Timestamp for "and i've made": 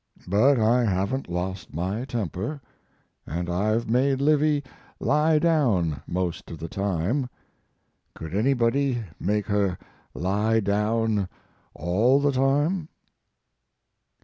3.27-4.19